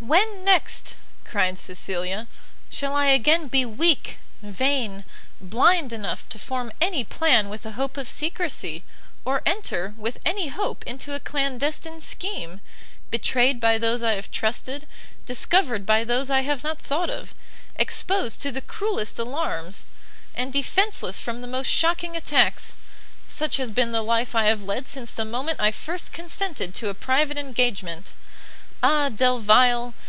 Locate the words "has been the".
23.56-24.02